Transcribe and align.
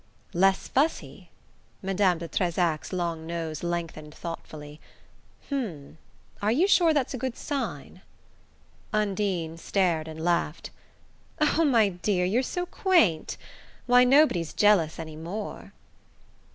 "Less 0.33 0.67
fussy?" 0.67 1.29
Madame 1.83 2.17
de 2.17 2.27
Trezac's 2.27 2.91
long 2.91 3.27
nose 3.27 3.61
lengthened 3.61 4.15
thoughtfully. 4.15 4.81
"H'm 5.49 5.99
are 6.41 6.51
you 6.51 6.65
sure 6.67 6.91
that's 6.91 7.13
a 7.13 7.19
good 7.19 7.37
sign?" 7.37 8.01
Undine 8.93 9.57
stared 9.57 10.07
and 10.07 10.19
laughed. 10.19 10.71
"Oh, 11.39 11.63
my 11.63 11.89
dear, 11.89 12.25
you're 12.25 12.41
so 12.41 12.65
quaint! 12.65 13.37
Why, 13.85 14.03
nobody's 14.03 14.53
jealous 14.53 14.97
any 14.97 15.15
more." 15.15 15.71